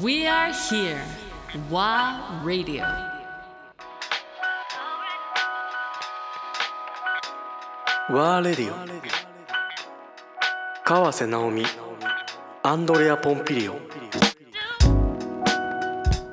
[0.00, 0.98] We are here.
[1.70, 2.82] WA Radio.
[8.10, 8.74] ワーレディオ
[10.84, 11.64] 川瀬直美
[12.62, 13.76] アンドレア・ポンピリオ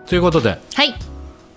[0.07, 0.93] ということではい。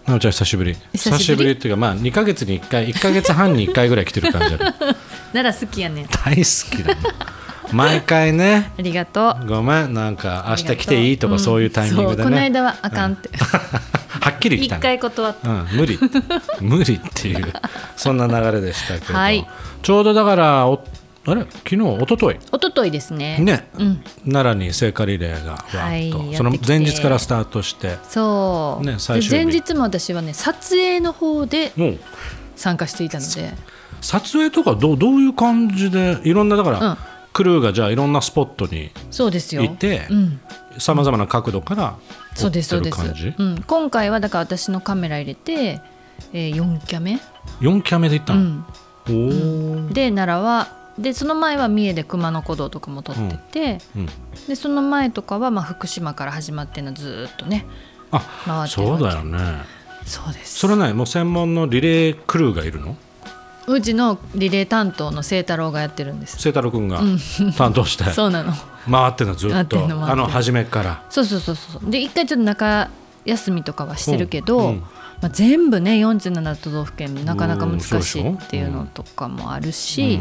[0.07, 0.77] なおちゃん久しぶり。
[0.93, 1.53] 久しぶり。
[1.53, 4.65] っていうかまあ2か月に1回1か月半に1回ぐらい来てる感じある
[5.33, 6.07] 奈良好きやねん。
[6.07, 7.01] 大好きだね
[7.75, 8.73] 毎回ね。
[8.79, 9.47] ありがとう。
[9.47, 13.31] ごめんなんか明日来ていいとかそういうタイミングでそうこのね、間はあかんって。
[14.21, 14.83] はっきり来一たね。
[14.83, 15.49] 回断った。
[15.49, 15.99] うん、無理。
[16.61, 17.53] 無理っていう
[17.97, 19.47] そんな流れでしたけど、はい。
[19.83, 20.85] ちょうどだからお
[21.25, 21.43] あれ？
[21.43, 23.39] 昨日一昨日一昨日ですね。
[23.39, 24.03] ね、うん。
[24.31, 27.97] 奈良に聖火リレーがわーっと、はいその前日からスタートして。
[28.09, 31.73] そう、ね最終前日も私はね撮影の方で
[32.57, 33.55] 参加していたので。
[34.01, 36.97] 撮影とかどうどういう感じでいろんなだから、うん
[37.33, 39.63] クルーがじゃあいろんなスポットにそうですよ。
[39.63, 40.41] いてうん、
[40.79, 41.97] さまざまな角度から
[42.35, 43.01] そうです撮そうです。
[43.01, 45.81] ってる感じ、うん、今回はだから私のカメラ入れて、
[46.33, 47.21] えー、4キャメ、
[47.61, 48.65] 4キャメで行ったの、
[49.09, 54.07] うん、で奈良はでその前は三重で熊野古道とかも撮ってて、うん。
[54.47, 57.67] でその前とかはまあ福島から始まってるのずーっとね
[58.11, 59.39] あ回ってそうだよね。
[60.05, 60.59] そうです。
[60.59, 62.97] それねもう専門のリレークルーがいるの？
[63.67, 66.37] うちのリレー担当の清太郎がやってるんです。
[66.39, 67.01] 清太郎君が
[67.57, 68.05] 担当して。
[68.13, 68.53] そうなの。
[68.91, 71.03] 回ってんのず回っとあの初めから。
[71.11, 72.91] そうそうそうそうで一回ちょっと中
[73.25, 74.81] 休みとかはしてるけど、うんうん。
[75.21, 80.19] まあ、全部ね47都道府県なかなか難しいっていうのとかもあるし、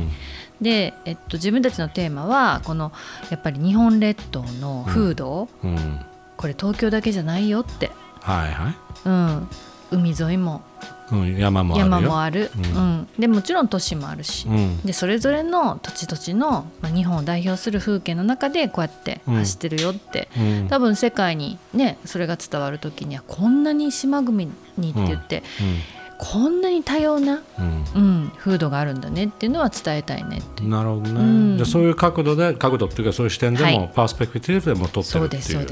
[0.61, 2.92] で、えっと、自分たちのテーマはこの
[3.31, 6.05] やっぱり日本列島の風土、うん、うん。
[6.38, 9.48] これ東京だけじゃないよって、はいはい、うん、
[9.92, 10.61] 海沿いも。
[11.11, 11.89] うん、山もあるよ。
[11.92, 12.52] 山もある。
[12.56, 12.64] うん。
[12.64, 13.08] うん。
[13.20, 14.81] でもちろん都市もあるし、うん。
[14.81, 20.67] でそれぞれの土地土地の、まあ、日本を代表する風景の中でこうやって走ってるよって、うん。
[20.70, 25.43] 多分世界にねそれが伝わる時にはこんなに島国にって言って、
[26.23, 27.83] こんなに多様な、うん。
[27.95, 30.67] うん、風土があるんだねっていうのは伝えたいねってう。
[30.67, 31.23] ん、なるほどね、う
[31.55, 31.58] ん。
[31.58, 33.92] じゃあそういう角度で角度っていうかそういう視点でも、はい。
[33.95, 35.67] パースペクティブでも撮ってるっていう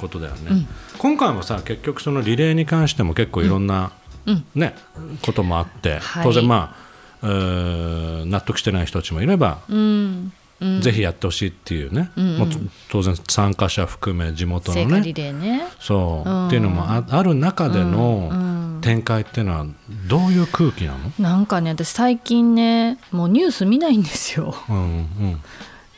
[0.00, 0.68] ことだよね、うん。
[0.98, 3.90] 今回もさ結局そのリレーに関しても結構いろんな、
[4.26, 4.44] うん。
[4.54, 4.76] ね
[5.22, 6.24] こともあって、はい。
[6.24, 6.76] 当然ま
[7.20, 10.32] あうー納得してない人たちもいれば、うん。
[10.60, 10.80] うん。
[10.80, 12.38] ぜひやってほしいっていうね、うんうん。
[12.38, 12.48] もう
[12.88, 15.12] 当然参加者含め地元のね。
[15.12, 15.66] レーね。
[15.80, 16.46] そう、うん。
[16.46, 18.51] っていうのもあある中でうんうのん
[18.82, 19.66] 展開っていうのは
[20.08, 24.54] どういう空気なの、なんかね私最近ねもうニュース見ないんですよ。
[24.68, 25.40] うんうん。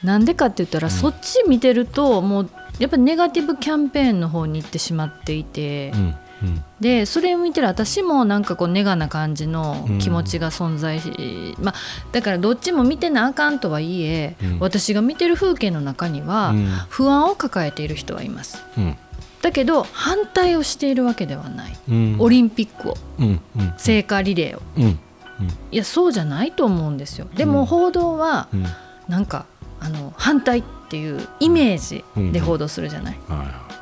[0.04, 6.64] なんでかって言ったら、そっち見てるともうやっぱりネガティブキャンペーンの方に行ってしまっていて、うんうん。
[6.78, 11.74] でそれを見てる私もなんかこうネガな感じの気持ちが存在し、まあ、
[12.12, 14.58] だからどっちも見てなあかんとはいえ、うん。
[14.58, 16.66] 私が見てる風景の中にはうん。
[16.90, 18.62] 不安を抱えている人はいます。
[18.76, 18.96] うん
[19.44, 22.16] だけど反対をしているわけではない、うん。
[22.18, 22.96] オリンピックを。
[23.18, 23.74] うんうん。
[23.76, 24.96] 聖火リレーを。
[25.70, 27.26] いやそうじゃないと思うんですよ。
[27.36, 28.64] でも報道はうん。
[29.06, 29.44] なんか
[29.80, 33.18] あの反対っていうイメージで報道するじゃない、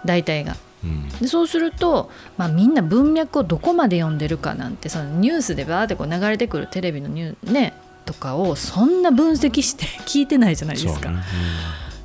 [0.04, 0.56] 大体が。
[0.82, 1.08] うん。
[1.20, 7.72] でそうすると、まあ、みんな文脈をどこまで読んでるかなんてそのニュースでバーってこう流れてくるテレビのニューね
[8.04, 11.12] とかをそんな分析して聞いてないじゃないですか。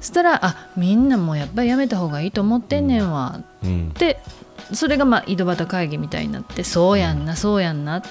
[0.07, 3.41] したらあみんなもうやっぱりやめた方がいいと思ってんねんわ。
[3.63, 3.93] うん。
[4.73, 8.03] それがまあ井戸端会議みたいになってそうやんなそうやんな。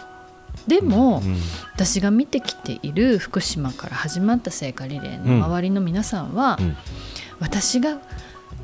[0.67, 1.37] でも、うん
[1.75, 6.77] 私が見てきている福島から始まった聖火リレーの周りの皆さんは、うん。
[7.39, 7.99] 私が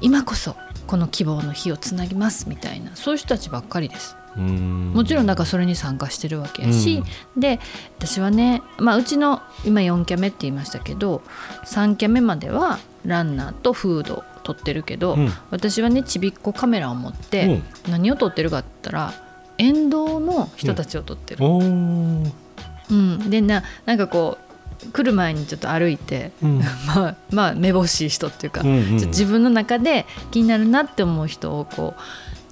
[0.00, 0.56] 今こそ
[0.86, 4.16] この希望の火をつなぎますみたいなそういう人たちばっかりです。
[4.36, 4.92] うん。
[4.94, 7.02] もちろんだからそれに参加してるわけやし、
[7.36, 7.60] で
[7.98, 11.22] 私はね、まあ、うちの今4キャメって言いましたけど
[11.64, 15.30] 3キャメまではランナーとフードを撮ってるけど、うん。
[15.50, 19.14] 私はねちびっこカメラを持って何を撮ってるかって言ったら
[19.58, 21.44] 沿道の人たちを撮ってる。
[21.44, 23.30] うん。
[23.30, 24.52] でななんかこう
[24.90, 26.60] 来る前にちょっと歩いて、うん。
[26.86, 28.94] まあまあめぼしい人っていうか、うんうん。
[28.94, 32.00] 自分の中で気になるなって思う人をこう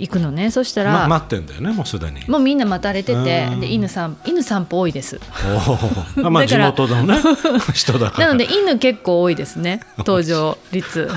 [0.00, 0.50] 行くのね。
[0.50, 2.24] そしたら、ま待ってんだよねもうすでに。
[2.26, 3.60] もうみんな待たれててうん。
[3.60, 5.20] で犬さん犬散歩多いです。
[6.16, 7.18] おまあ地元のね
[7.74, 8.28] 人だから。
[8.28, 11.08] なので犬結構多いですね登場率。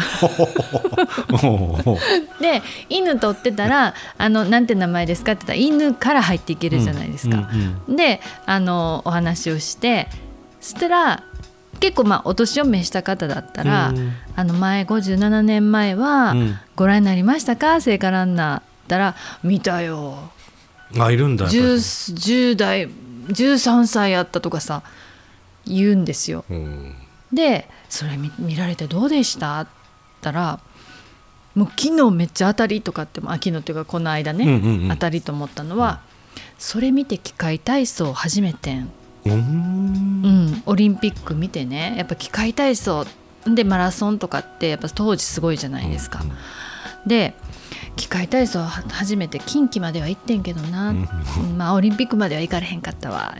[2.41, 7.49] で犬撮ってたら「あのなんて名前ですか?」って言ったら犬から入っていけるじゃないですか、
[7.87, 10.07] うんであのお話をして
[10.59, 11.23] そしたら
[11.79, 14.13] 結構まあお年を召した方だったら、うん。
[14.35, 16.57] あの前57年前はうん。
[16.75, 20.31] ご覧になりましたか聖火ランナーったら見たよ。
[20.99, 21.63] あいるんだやっぱり。
[21.63, 22.89] 10, 10代
[23.27, 24.83] 13歳やったとかさ
[25.65, 26.45] 言うんですよ。
[26.49, 26.95] うん。
[27.31, 29.59] でそれ見見られてどうでした？
[29.61, 29.67] っ
[30.21, 30.59] たら
[31.55, 34.89] もう昨日めっちゃ当たりとかってもあ昨日っていうかこの間ね、うんうんうん。
[34.89, 36.01] 当たりと思ったのは、
[36.57, 38.91] それ見て機械体操初めてん、
[39.25, 39.39] うーん。
[40.23, 43.05] うん、オリンピック見てねやっぱ機械体操
[43.45, 46.23] でマラソンとかってやっぱ当時すごいじゃないですか。
[47.05, 47.35] で
[47.95, 51.07] 機械体操は初めて近畿までは行ってんけどな、うん。
[51.57, 53.35] まあオリンピックまでは行かれへんかったわ。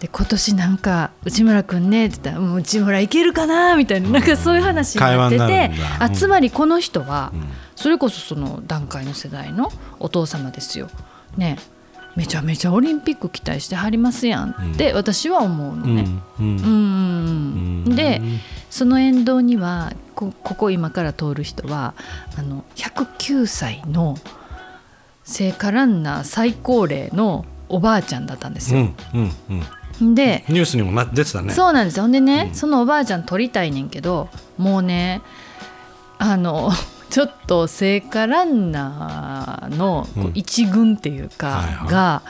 [0.00, 5.70] で今年なんか内村君ねって言ったらうん内村いけるかなみたいななんかそういう話になってて
[6.00, 7.32] あつまりこの人はん。
[7.76, 9.70] それこそその段階の世代の
[10.00, 10.88] お父様ですよ。
[11.36, 11.56] ね
[12.14, 16.06] めちゃめちゃオリンピック期待してはりますやんって私は思うのね。
[16.38, 17.84] うんうん。
[17.86, 17.96] うん。
[17.96, 18.20] で
[18.70, 21.94] その沿道にはこここ今から通る人は
[22.36, 24.16] あの109歳の
[25.24, 28.80] 聖火ランナー最高齢のおばあちゃんだったんですよ。
[28.80, 29.32] うんうん
[30.00, 30.14] うん。
[30.14, 31.52] でニュースにもな出てたね。
[31.52, 32.02] そうなんですよ。
[32.02, 34.28] ほんでね、そのおばあちゃん撮りたいねんけど
[34.58, 35.22] もうね
[36.18, 36.70] あの
[37.10, 41.90] ちょっと聖火ランナーの一軍っていうか、はいはい。
[41.90, 42.22] が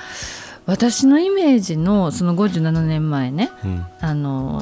[0.64, 3.86] 私のイメージのその57年前ね、うん。
[4.00, 4.60] あの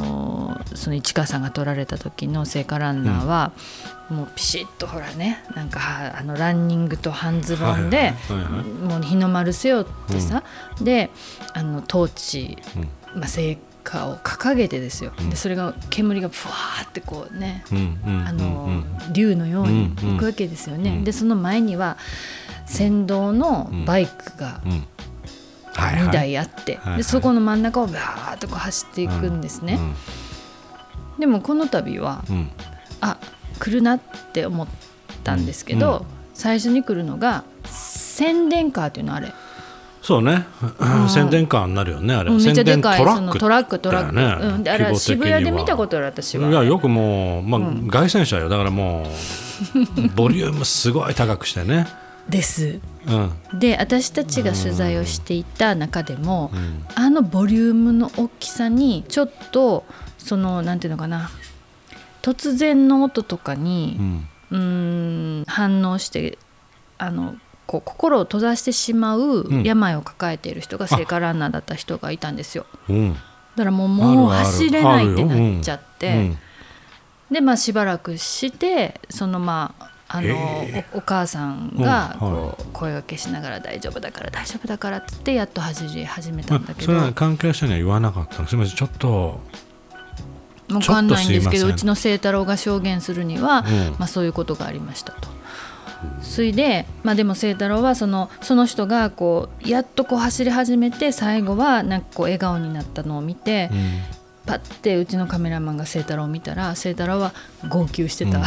[0.56, 3.52] ーその市川さんが撮られた時の聖火ランナーは、
[4.08, 8.14] もうピシッとほらねなんかはあのランニングと半ズボンで、
[8.82, 10.42] もう日の丸背負ってさ、
[10.80, 11.10] で
[11.54, 12.56] あのトーチ、
[13.14, 20.90] まあ、聖火を掲げてですよ、でそれが煙がふわーってこうね、うんうんあのうん竜のように行くわけですよね。
[20.90, 21.04] うん。
[21.04, 21.96] でその前には
[22.66, 24.60] 先導のバイクが
[25.80, 26.96] 2台あって、はいはい。
[26.98, 29.78] でそこの真ん中をバーッとこう走っていくんですね。
[31.18, 32.36] でもこの度はうん。
[32.36, 32.50] うん
[33.02, 33.16] あ
[33.58, 34.00] 来るなっ
[34.32, 34.68] て思っ
[35.22, 36.06] たんですけど、うん。
[36.34, 39.32] 最初に来るのが宣伝カーっていうのあれ、
[40.02, 40.46] そうね。
[41.08, 42.30] 宣伝カーになるよねあれ。
[42.30, 46.48] うんめっちゃでかいトラックそのトラックトラック、うん、であれ渋谷で見たことある私は。
[46.48, 47.60] いやよくもう、まあ
[47.90, 48.48] 凱旋車よ。
[48.48, 51.86] だからもう ボリュームすごい高くしてね、
[52.30, 52.80] です。
[53.06, 53.58] うん。
[53.58, 56.84] で私たちが取材をしていた中でも、ん。
[56.94, 59.84] あのボリュームの大きさにちょっと
[60.18, 61.30] そのなんていうのかな。
[62.22, 63.98] 突然の音とかに
[64.50, 65.40] う、ん。
[65.42, 66.38] ん反応して
[66.98, 67.34] あの
[67.66, 69.62] こう心を閉ざしてしまううん。
[69.62, 72.66] 病を抱えている人が聖火ランナーだった人がいたんですよ。
[72.88, 73.12] うん。
[73.12, 76.38] だからもうもう走れないってなっちゃって、うん
[77.30, 80.84] でまあしばらくしてそのまああの、え。
[80.92, 86.92] おお母さんがうんこう声がけしながら「大丈夫だから大丈夫だから」って言ってやっと走り始めたんだけど。
[86.92, 88.48] あそれは関係者には言わなかったの？
[88.48, 88.76] すみません。
[88.76, 89.40] ちょっと
[90.68, 93.96] 分かんないんですけどうちの清太郎が証言するには、うん。
[93.98, 95.28] まあ、そういうことがありましたと。
[96.22, 104.19] それで、まあ、でも清太郎はそのその人がこうやっとこう走り始めて最後はなんかこう笑顔になったのを見て、うん
[104.50, 107.32] パッてうちのカメラマンが清太郎を見たら清太郎は
[107.68, 108.38] 号泣してた、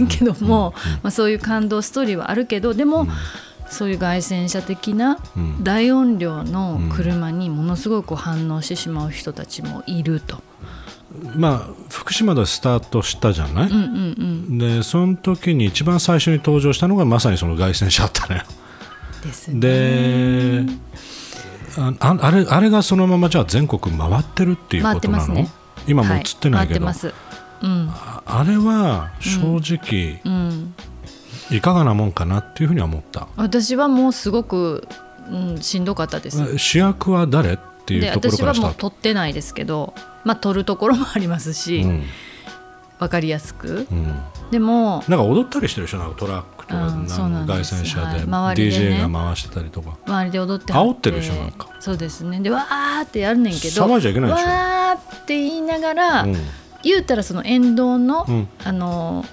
[0.00, 0.72] うん けども、
[1.02, 3.06] まあ、そういう感動ストーリーはあるけどでも、
[3.68, 5.62] そういう凱旋車的なうん。
[5.62, 10.42] 大音量の車にものすごく反応してしまう人たちもいると。
[11.36, 14.58] まあ福島でスタートしたじゃない、うんうんうん。
[14.58, 18.44] でその時に一番最初に登場したのがまさにその凱旋車だったね
[19.22, 19.60] ですね。
[19.60, 20.64] で
[21.76, 25.50] あああれあれがそのままじゃあ全国回ってるっていうことなの、ね。
[25.86, 26.96] 今もう映ってないけど、はい。
[27.62, 30.74] うんああれは正直、うん。
[31.50, 34.88] いかがなもんかなっていうふうには思った、私はもうすごく、
[35.30, 36.58] うん、しんどかったです。
[36.58, 37.54] 主役は誰？
[37.54, 39.92] っていでうところ私はもうからスタート撮ってないですけど、
[40.24, 42.04] まあ撮るところもありますし、うん
[42.98, 43.86] わかりやすく。
[43.90, 44.14] うん
[44.50, 48.22] でもなんか踊ったりしてる人なんかトラックとかう旋車ではい。
[48.22, 48.96] 周りでね。
[48.96, 49.98] DJ が回してたりとか。
[50.06, 51.68] 周りで踊っては煽ってるでしょなんか。
[51.80, 52.40] そうですね。
[52.40, 54.46] でわーってやるねんけど騒いじゃいけないでしょ。
[54.46, 56.36] わーって言いながら、うん。
[56.82, 58.48] 言うたらその沿道の、うん。
[58.64, 59.24] あの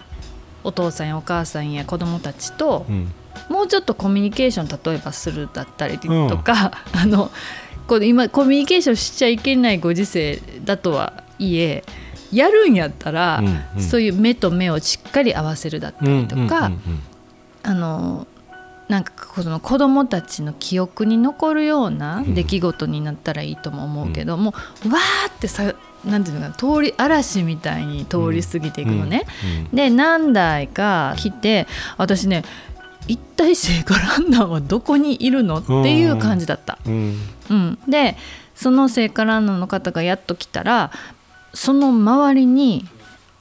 [0.63, 3.11] お父さんやお母さんや子供たちと、うん。
[3.49, 7.31] もうちょっとコミュニケーション例えばするだったりとか、 あの
[7.87, 11.83] こう今コミュニケーションしちゃいけないご時世だとはいえ
[12.31, 13.81] やるんやったら、うんうん。
[13.81, 17.01] そういう目と目をしっかり合わせるだったりとか、うんうんうん
[17.69, 18.25] あの
[18.87, 29.27] なんかこの子供たちの記憶に残るような出来事になったらいいとも思うけど、もうわーってさなんていうのかな通り嵐みたいに通り過ぎていくのね。
[29.71, 32.43] で何台か来て私ね
[33.07, 36.79] 一体聖火ランナーはどこにいるのっていう感じだった。
[36.87, 37.19] うん。
[37.51, 38.17] うん、で
[38.55, 40.91] その聖火ランナーの方がやっと来たら
[41.53, 42.87] その周りに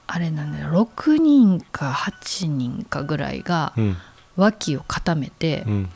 [0.05, 3.97] あれなんだよ6人か8人かぐらいがうん
[4.39, 5.89] 脇を固めてうん。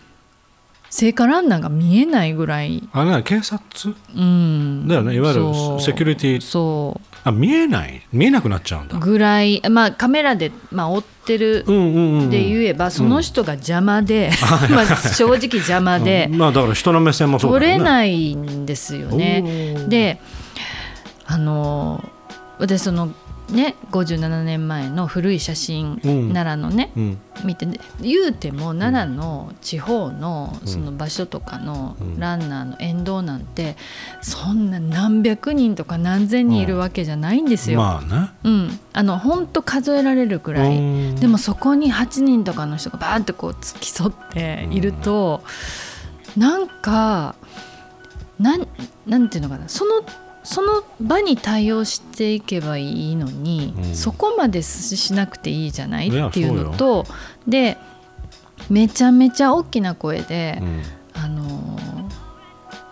[0.90, 3.96] 聖火ランナーが見えないぐらい、あれね警察？
[4.16, 5.16] うん、だよね。
[5.16, 5.44] いわゆる
[5.82, 6.42] セキュリティ。
[6.42, 8.06] そあ見えない。
[8.14, 8.98] 見えなくなっちゃうんだ。
[8.98, 14.30] うぐらいまあカメラで、まあ、追ってるうんうんうんで言えば、その人が邪魔で、
[14.70, 17.78] まあ、正直邪魔で、 まあだから人の目線もそうだよね。
[17.78, 19.88] 取れないんですよね。
[19.88, 20.22] で
[21.26, 22.08] あの
[22.60, 23.12] 私その
[23.54, 26.34] ね57年前の古い写真、うん。
[26.34, 27.18] 奈良のねうん。
[27.46, 32.20] 見てね言うても奈良の地方のその場所とかのうん。
[32.20, 33.76] ランナーの沿道なんて
[34.22, 37.80] そんな何百人とか何千人いるわけじゃないんですよ。
[37.80, 40.78] まあねうん、あの本当数えられるくらい。
[40.78, 41.16] うん。
[41.16, 45.44] でもそこに8人とかの人がバーンってこう付き添っていると、
[46.38, 47.36] なんか
[48.40, 48.68] なん
[49.06, 49.70] なんていうのかな。
[49.70, 50.04] その
[50.44, 53.96] その場に対応していけばいいのに、うん。
[53.96, 56.08] そこまでしなくていいじゃない？
[56.10, 57.06] っていうのと
[57.48, 57.78] で
[58.70, 60.82] めちゃめちゃ大きな声で、うん。
[61.14, 61.74] あのー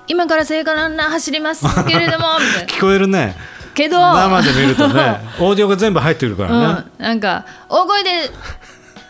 [0.08, 2.74] 今から聖火ランナー走りますけれども みたいな。
[2.74, 3.36] 聞こえるね。
[3.74, 8.30] けど生で見るとね オーディオが全部入ってくるからね、うん、なんか大声で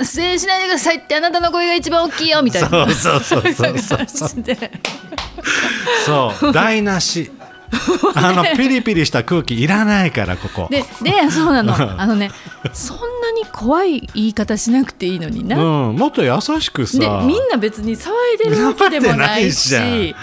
[0.03, 2.69] 出演しないでくださいってあなたの声が一番大きいよみたいな。
[2.69, 4.29] そうそうそうそうそう。
[6.05, 6.53] そう。
[6.53, 7.31] 台無し
[8.15, 10.67] あのピリピリした空気いらないからここ。
[10.69, 11.73] ででそうなの。
[11.73, 12.31] あのね
[12.73, 16.99] そんなに怖い言い方しなくていいのにな、うん、もっと優しくさ。
[16.99, 20.15] でみんな別に騒いでるわけでもないし。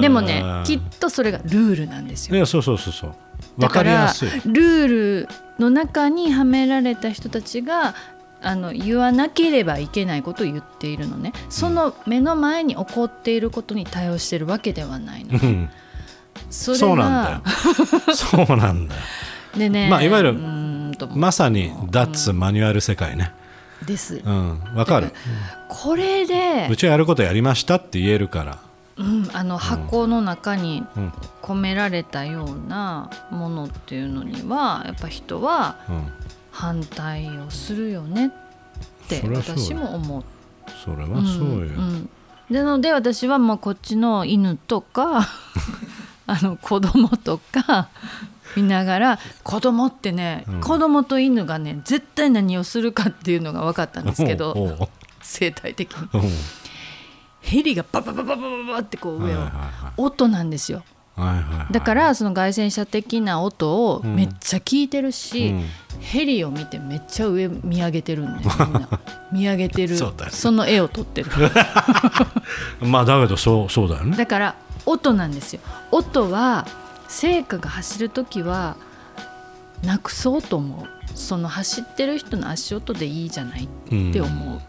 [0.00, 0.64] でもねうん。
[0.64, 2.36] きっとそれがルールなんですよ。
[2.36, 3.10] いやそうそうそうそう。
[3.10, 3.16] わ
[3.58, 4.28] だかかりやすい。
[4.46, 7.94] ルールの中にはめられた人たちが
[8.42, 11.32] あの言わなければいけないことを言っているのね。
[11.50, 15.68] その目の前に起こっていることに対応してるわけではないのうん
[16.50, 18.14] そうなんだよ。
[18.14, 19.00] そうなんだよ。
[19.56, 20.34] でねまあいわゆる
[21.14, 23.32] まさに脱マニュアル世界ね。
[23.84, 24.22] です。
[24.24, 25.12] うんわかる。
[25.68, 28.58] これでう、ちはやることやりましたって言えるから。
[28.98, 31.12] うん、あの箱の中にうん。
[31.42, 36.12] 込められたようなものっていうのにはやっぱ人はうん
[36.50, 40.24] 反対をするよねって私も思う。
[40.84, 42.08] それはそうよ、ん
[42.50, 45.28] なので私はもうこっちの犬とか
[46.26, 47.88] あの子供とか
[48.56, 50.60] 見ながら子供ってね、うん。
[50.60, 54.88] 子供と犬がね絶対何をするかっていうのが分かったんですけど
[55.22, 56.08] 生態的に。
[57.40, 59.38] ヘリがバババババババってこう上を
[59.96, 60.82] 音なんですよ
[61.70, 65.64] だからその外旋車的な音をめっちゃ聞いてるし、うん
[65.98, 68.88] ヘリを見てめっちゃ上見上げてるんだよみんな
[69.32, 69.96] 見上げてる
[70.30, 71.30] その絵を撮ってる
[72.82, 74.56] まあだけどそうそうだよねだから
[74.86, 75.60] 音なんですよ。
[75.90, 76.66] 音は
[77.08, 78.76] 聖火が走る時は
[79.84, 80.88] なくそうと思う。
[81.14, 83.68] その走ってる人の足音でいいじゃないっ
[84.12, 84.60] て思う、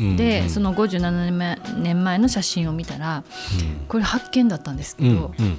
[0.00, 0.16] うん。
[0.16, 3.24] でその57年前年前の写真を見たら
[3.88, 5.16] これ発見だったんですけうん。
[5.16, 5.58] ど、うん。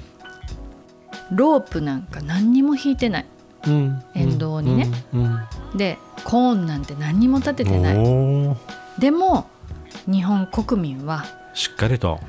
[1.32, 3.26] ロープなんか何にも引いてない。
[3.66, 4.02] うん。
[4.14, 4.88] 沿道にね。
[5.12, 5.24] うん。
[5.24, 5.76] うん。
[5.76, 7.96] でコーンなんて何にも立ててない。
[8.98, 9.48] でも
[10.06, 12.20] 日本国民はしっかりと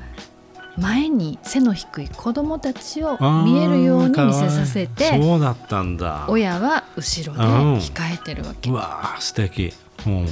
[0.78, 6.26] 前に背の低い子供たちを見えるように見せさせてそうだったんだ。
[6.28, 8.70] 親は後ろで控えてるわけ。
[8.70, 9.72] うわー素敵。
[10.06, 10.26] うん。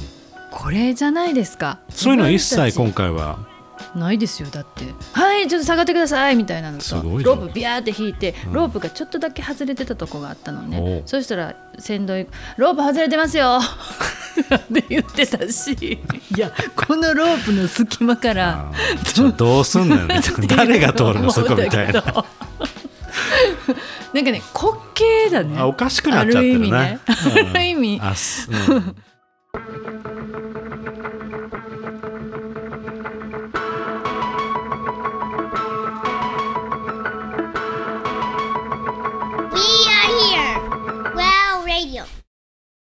[0.51, 1.79] これじゃないですか。
[1.89, 3.56] そういうの一切今回はち
[3.95, 4.85] ないですよだって。
[5.13, 6.95] はいちょっと下がってくださいみたいなのと。
[6.95, 11.03] ロープビャーって引いてロープがちょっとだけ外れてたとこがあったのね、おう。
[11.05, 13.59] そしたら先導ロープ外れてますよ。
[14.55, 15.99] って言ってたし。
[16.35, 18.71] いやこのロープの隙間から
[19.35, 20.27] どうすんのよみたいな。
[20.55, 22.03] 誰が通るのそこみたいな。
[24.13, 25.57] なんかね滑稽だね。
[25.59, 26.59] あおかしくなっちゃってるね。
[26.59, 26.99] ある意味ね。
[27.41, 27.47] うん。
[27.49, 27.99] ある意味。
[28.01, 28.95] あすうん